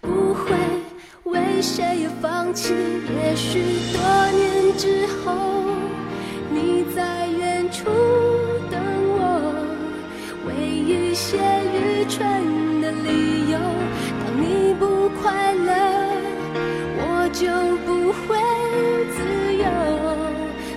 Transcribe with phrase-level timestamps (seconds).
[0.00, 0.56] 不会
[1.24, 2.74] 为谁而放弃。
[2.74, 3.60] 也许
[3.92, 4.00] 多
[4.32, 5.34] 年之后，
[6.50, 7.84] 你在远处
[8.70, 8.80] 等
[9.18, 9.20] 我，
[10.46, 11.36] 为一些
[11.74, 12.18] 愚蠢
[12.80, 13.58] 的理由。
[14.24, 15.70] 当你不快乐，
[17.00, 17.46] 我就
[17.84, 18.26] 不会
[19.14, 19.18] 自
[19.54, 19.66] 由，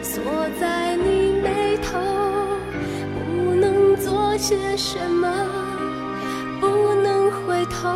[0.01, 0.13] 锁
[0.59, 1.99] 在你眉头，
[3.15, 4.11] 不能做。
[4.41, 5.29] 些什么
[6.59, 7.87] 不能回头，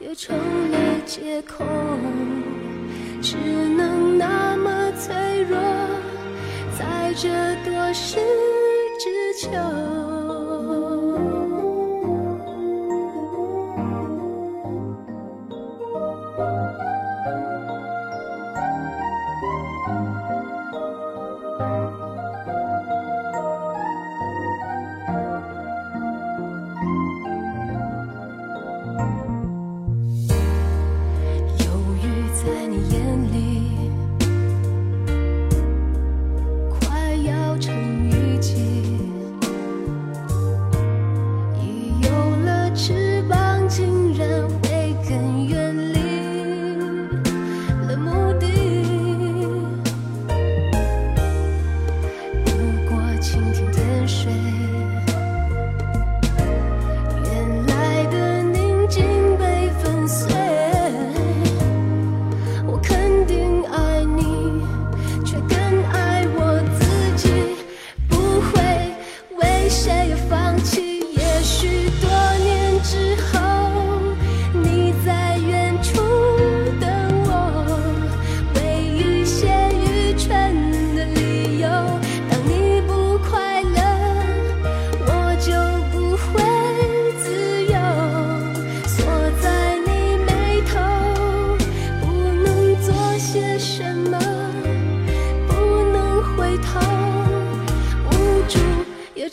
[0.00, 0.36] 也成
[0.70, 1.64] 了借口，
[3.22, 3.36] 只
[3.76, 5.58] 能那么脆弱，
[6.78, 7.28] 在这
[7.64, 8.18] 多事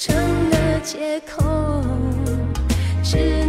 [0.02, 0.16] 成
[0.50, 1.46] 了借口
[3.04, 3.41] 只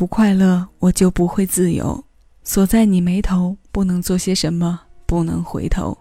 [0.00, 2.02] 不快乐，我就不会自由。
[2.42, 5.94] 锁在你眉头，不能做些什么，不能回头，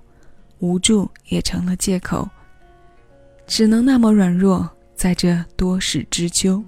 [0.59, 2.25] 无助也成了借口，
[3.45, 6.63] 只能那么软弱，在这多事之秋。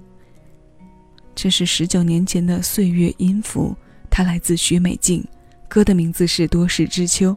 [1.34, 3.74] 这是十九年前的岁月音符，
[4.10, 5.26] 它来自许美静，
[5.70, 7.30] 歌的名字是《多事之秋》，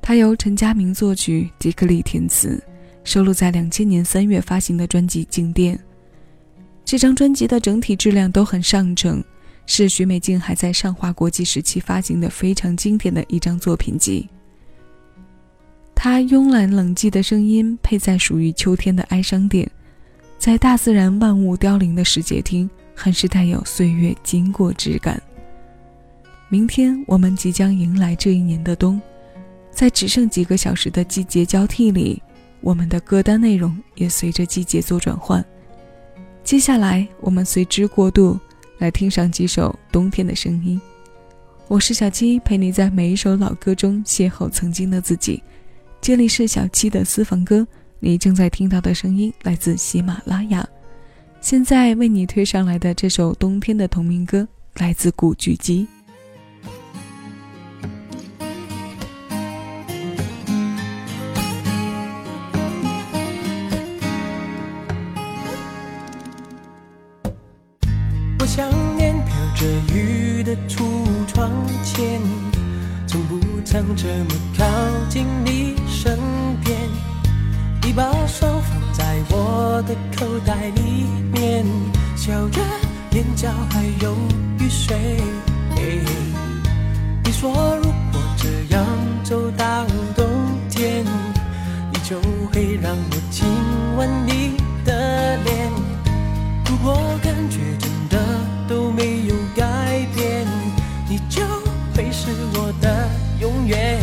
[0.00, 2.62] 它由陈佳明作曲，杰克利填词，
[3.02, 5.76] 收录在两千年三月发行的专辑《静电》。
[6.84, 9.22] 这张专辑的整体质量都很上乘，
[9.66, 14.28] 是许美静还在上华国际时期发行的非常经典的一张作品集。
[15.94, 19.70] 她慵懒冷寂的声音，配在属于秋天的哀伤点，
[20.38, 22.68] 在大自然万物凋零的时节听。
[22.96, 25.20] 很是带有岁月经过之感。
[26.48, 29.02] 明天我们即将迎来这一年的冬，
[29.72, 32.22] 在只剩几个小时的季节交替里，
[32.60, 35.44] 我们的歌单内容也随着季节做转换。
[36.44, 38.38] 接下来，我们随之过渡，
[38.76, 40.78] 来听上几首冬天的声音。
[41.68, 45.42] 我是小七，陪你在每一首老歌中邂逅曾经的自己。
[46.02, 47.66] 这里是小七的私房歌，
[47.98, 50.68] 你正在听到的声音来自喜马拉雅。
[51.40, 55.88] 现在为你推上来的这首冬天的同名歌，来自古巨基。
[68.44, 68.68] 我想
[68.98, 69.64] 念飘着
[69.94, 70.84] 雨的橱
[71.26, 71.50] 窗
[71.82, 72.20] 前，
[73.06, 74.66] 从不曾这么靠
[75.08, 76.18] 近你身
[76.62, 76.78] 边，
[77.82, 81.64] 你把手放在我的口袋里面。
[82.14, 82.60] 笑着，
[83.12, 84.14] 眼角还有
[84.58, 84.94] 雨水。
[87.24, 88.84] 你说，如果这样
[89.22, 90.26] 走到冬
[90.68, 91.02] 天，
[91.90, 92.20] 你就
[92.52, 93.48] 会让我亲
[93.96, 95.72] 吻你的脸。
[96.68, 97.58] 如果感觉
[103.44, 103.98] 永远。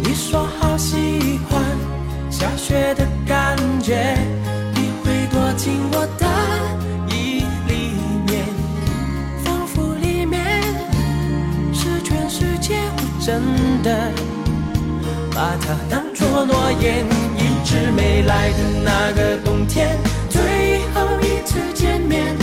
[0.00, 1.60] 你说好喜欢
[2.30, 4.16] 下雪的感觉。
[4.76, 6.24] 你会躲进我的
[7.12, 7.96] 衣里
[8.28, 8.46] 面，
[9.42, 10.62] 仿佛里面
[11.74, 12.76] 是全世界。
[12.94, 13.42] 我真
[13.82, 13.90] 的
[15.34, 17.04] 把它当作诺言，
[17.36, 19.98] 一直没来的那个冬天，
[20.30, 22.36] 最后一次见面，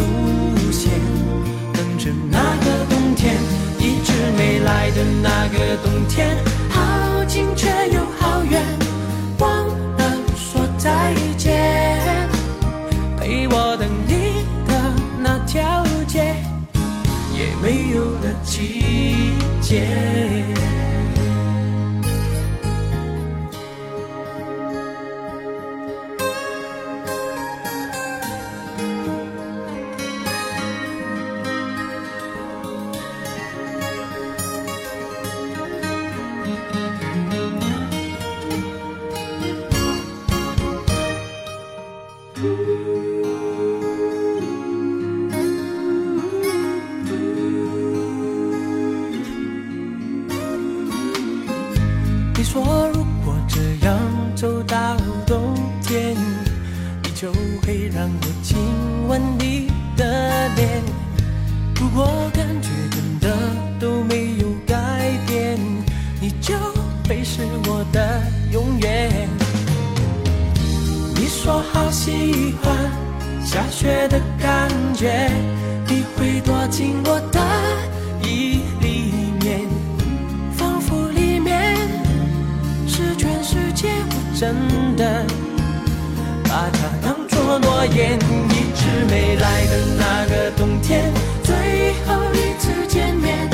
[0.00, 0.90] 出现，
[1.72, 3.36] 等着那个冬天。
[3.78, 6.36] 一直没来的那个冬天，
[6.68, 8.62] 好近却又好远，
[9.38, 9.66] 忘
[9.96, 12.28] 了说再见。
[13.18, 14.72] 陪我等你的
[15.18, 16.34] 那条街，
[17.34, 18.82] 也没有了季
[19.60, 20.39] 节。
[59.10, 60.80] 吻你的脸
[61.74, 63.36] 如果感觉真的
[63.80, 64.76] 都没有改
[65.26, 65.58] 变
[66.20, 66.54] 你就
[67.08, 69.28] 会是我的永远。
[71.16, 72.72] 你说好喜欢
[73.44, 75.28] 下雪的感觉
[75.88, 77.40] 你会躲进我的
[78.22, 79.62] 衣里面
[80.52, 81.76] 仿佛里面
[82.86, 84.54] 是全世界我真
[84.96, 85.24] 的。
[86.44, 87.19] 把它当
[87.58, 88.18] 诺言，
[88.50, 88.80] 一直
[89.10, 91.54] 没来的那个冬天，最
[92.06, 93.48] 后一次见面，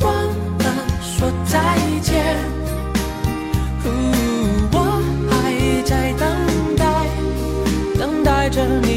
[0.00, 0.12] 忘
[0.58, 0.64] 了
[1.00, 1.58] 说再
[2.02, 2.12] 见。
[4.72, 4.76] 我
[5.30, 5.32] 还
[5.84, 6.22] 在等
[6.76, 6.84] 待，
[7.98, 8.89] 等待着你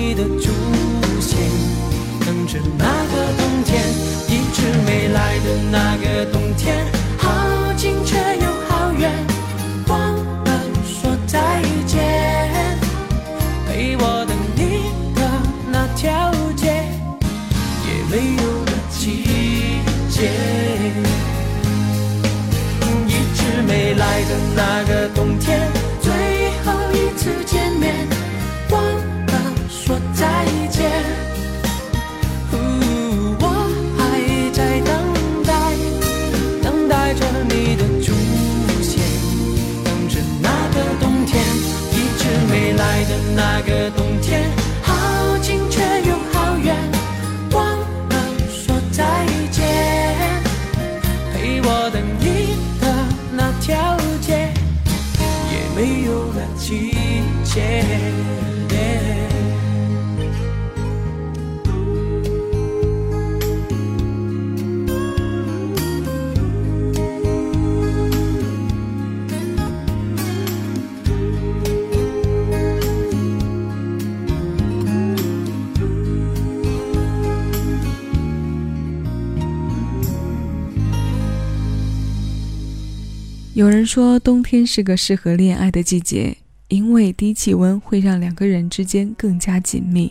[43.35, 44.02] 那个。
[83.83, 86.33] 人说，冬天是个适合恋爱的季节，
[86.69, 90.09] 因为低气温会让两个人之间更加紧密。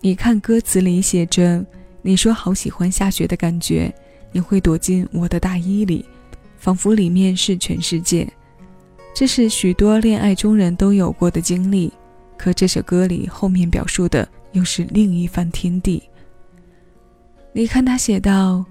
[0.00, 1.66] 你看歌词里写着
[2.00, 3.92] ：“你说好喜欢下雪的感觉，
[4.30, 6.04] 你会躲进我的大衣里，
[6.58, 8.32] 仿佛里面是全世界。”
[9.12, 11.92] 这是许多恋爱中人都有过的经历。
[12.38, 16.00] 可这首歌里后面表述的又是另一番天地。
[17.52, 18.64] 你看他写道：“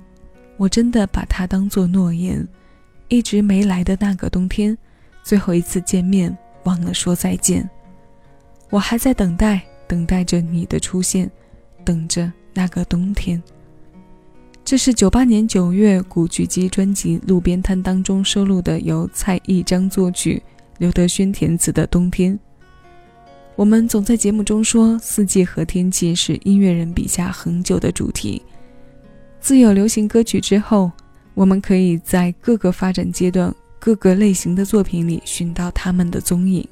[0.55, 2.47] 我真的把它当作诺言。”
[3.07, 4.77] 一直没来的那个冬天，
[5.23, 7.69] 最后一次见面，忘了说再见。
[8.71, 11.29] 我还在等待，等待着你的出现，
[11.83, 13.41] 等着那个冬天。
[14.63, 20.41] 这是九八年九月古巨基专辑《路边摊》当中收录的，由蔡一章作曲、
[20.79, 22.33] 刘德轩填词的《冬天》。
[23.55, 28.41] 我们总在节目中说，四季和天气是音乐人笔下恒久的主题。
[29.39, 30.91] 自有流行歌曲之后。
[31.35, 36.67] 我们可以在各个发展阶段、各个类型的作品里寻到他们的踪影。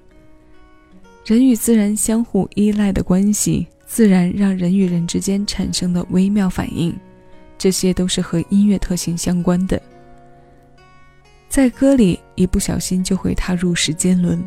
[1.25, 6.98] 人与自然相互依赖的关系，自然让人与人之间产生的微妙反应，
[7.58, 9.82] 这些都是和音乐特性相关的。
[11.48, 14.43] 在歌里，一不小心就会踏入时间轮，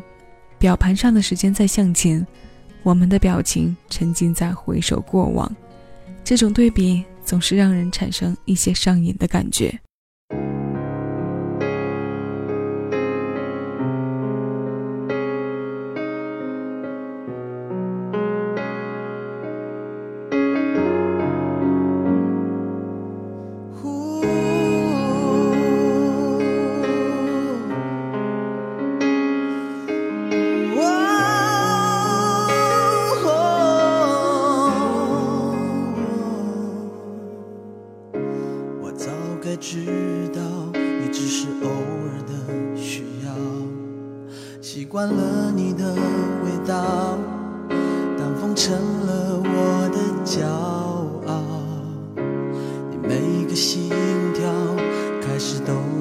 [0.59, 2.25] 表盘上的时间在向前，
[2.83, 5.49] 我们的表情沉浸在回首过往，
[6.23, 9.79] 这种对比总是让人产生一些上瘾的感觉。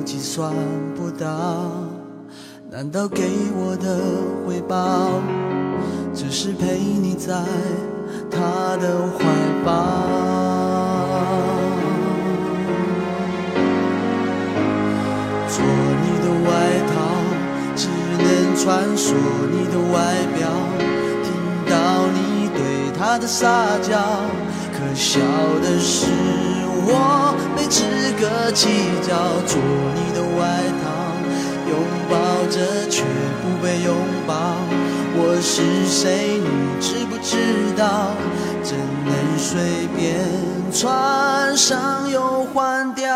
[0.06, 0.54] 计算
[0.94, 1.72] 不到，
[2.70, 3.24] 难道给
[3.56, 3.98] 我的
[4.46, 5.20] 回报
[6.14, 7.34] 只是陪你在
[8.30, 9.24] 他的怀
[9.64, 9.72] 抱？
[15.48, 16.50] 做你的外
[16.86, 16.94] 套。
[17.74, 19.12] 只能穿梭
[19.50, 19.98] 你的外
[20.38, 20.48] 表，
[21.24, 21.28] 听
[21.68, 22.58] 到你对
[22.96, 23.98] 他的撒娇。
[24.72, 25.20] 可笑
[25.62, 26.06] 的是，
[26.88, 27.82] 我没资
[28.14, 28.68] 格计
[29.02, 29.10] 较。
[29.44, 29.58] 做
[29.94, 30.38] 你的外
[30.80, 30.86] 套，
[31.68, 31.74] 拥
[32.08, 32.14] 抱
[32.48, 33.02] 着却
[33.42, 33.90] 不被拥
[34.26, 34.32] 抱。
[35.18, 36.46] 我是谁，你
[36.80, 37.36] 知不知
[37.76, 38.14] 道？
[38.62, 40.14] 怎能随便
[40.72, 43.14] 穿上又换掉？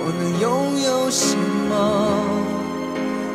[0.00, 1.36] 我能拥有什
[1.68, 1.74] 么？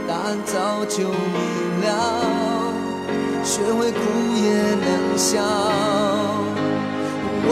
[0.08, 1.92] 答案早就明了，
[3.54, 4.00] 学会哭
[4.36, 4.50] 也
[4.82, 5.40] 能笑。
[7.46, 7.52] 哦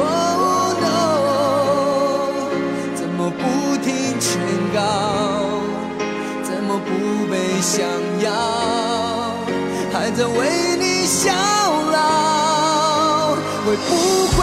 [0.81, 0.89] no，
[2.95, 3.43] 怎么不
[3.83, 4.41] 听劝
[4.73, 4.81] 告？
[6.41, 6.89] 怎么不
[7.29, 7.85] 被想
[8.19, 8.33] 要？
[9.93, 11.29] 还在为你效
[11.91, 13.91] 劳，会不
[14.35, 14.39] 会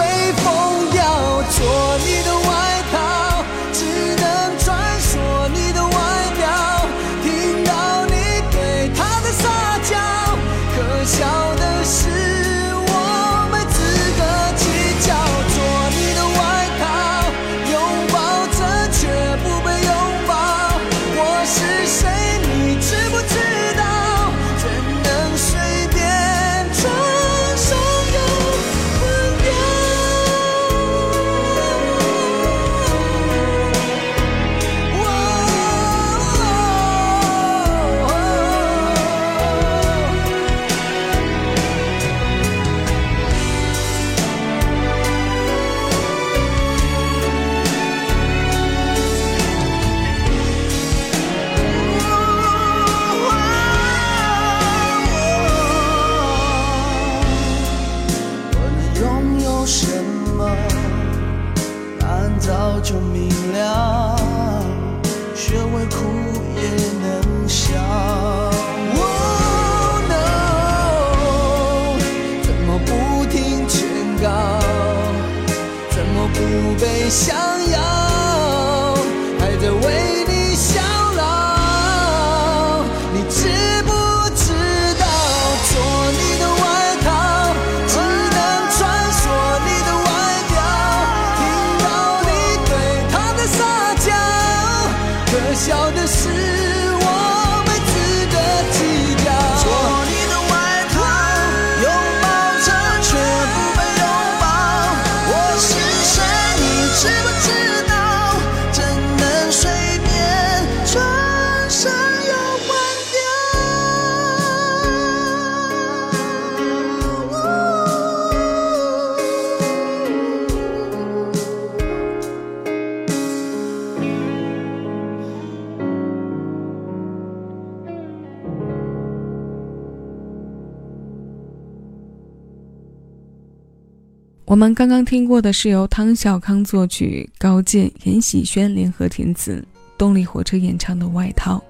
[134.48, 139.62] 我们刚刚听过的是由汤小康作曲、高健、严喜轩联合填词，
[139.98, 141.62] 动力火车演唱的《外套》。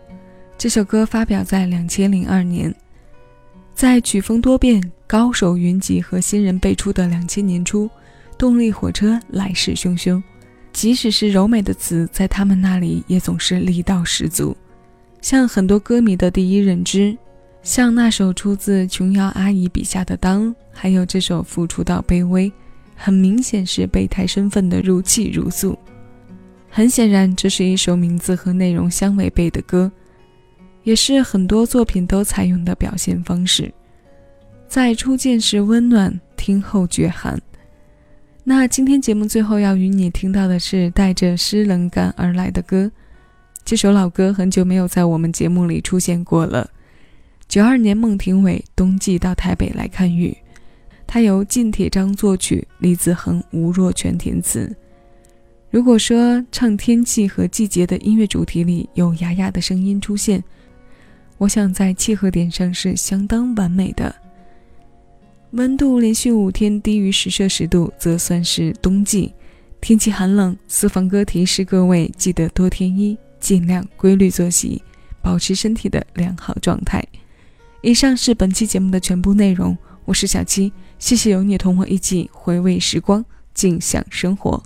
[0.57, 2.73] 这首歌发表在两千零二年，
[3.75, 7.91] 在曲风多变、高手云集和新人辈出的两千年初，
[8.39, 10.23] 动力火车来势汹汹。
[10.73, 14.57] 即使是柔美的词，在他们那里也总是力道十足。
[15.21, 17.19] 像很多歌迷的第一认知，
[17.65, 22.49] 像那首出自琼瑶阿姨笔下的《当》，还有这首《付出到卑微》，
[22.99, 25.79] 很明显是备胎身份的如泣如诉。
[26.69, 29.91] 很显然，这是一首名字和内容相违背的歌。
[30.85, 33.71] 也是很多作品都采用的表现方式，
[34.67, 37.39] 在初见时温暖，听后觉寒。
[38.43, 42.91] 那今天节目最后要与你听到的是带着湿冷感而来的歌，
[43.67, 46.71] 这首老歌很久没有在我们节目里出现过了。
[47.49, 50.35] 九二年孟庭苇冬季到台北来看雨，
[51.11, 54.71] 它由靳铁章作曲，李子恒、吴若权填词。
[55.71, 60.45] 如果说唱天气和季节的音乐主题里有哑哑的声音出现。
[61.39, 64.15] 我想在契合点上是相当完美的。
[65.53, 69.33] 温度连续五天低于十摄氏度，则算是冬季。
[69.81, 74.83] 天气寒冷，私房歌提示各位记得多添衣，尽量规律作息，
[75.23, 77.03] 保持身体的良好状态。
[77.81, 84.63] 以上是本期节目的全部内容，我是小七，谢谢有你同我一起回味时光，尽享生活。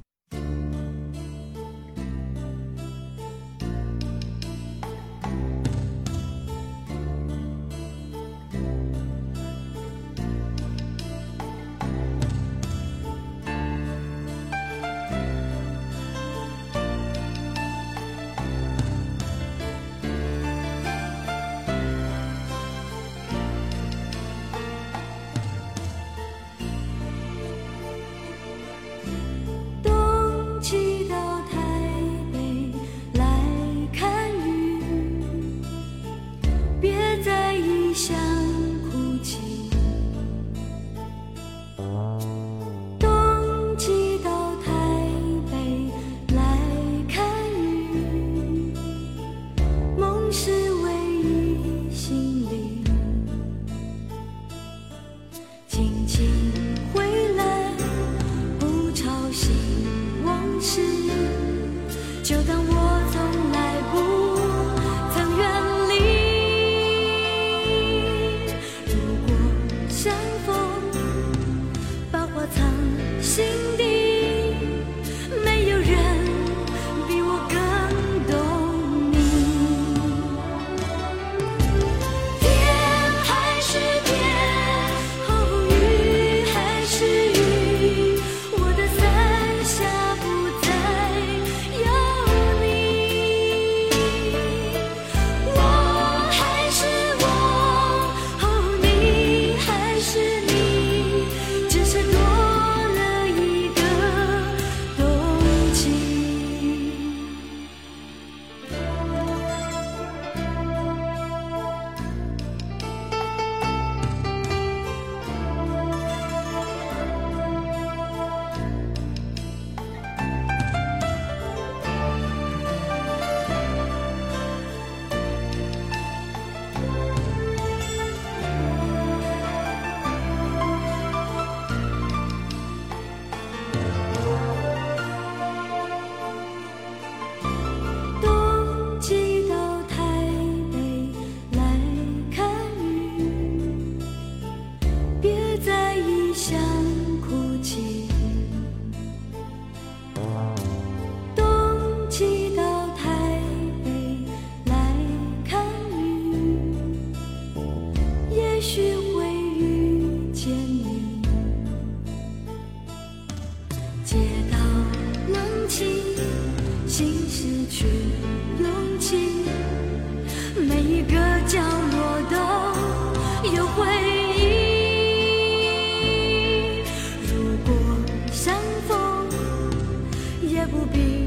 [180.83, 181.22] 不必。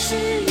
[0.00, 0.49] 是